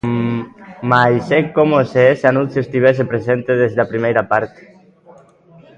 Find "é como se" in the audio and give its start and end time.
1.39-2.01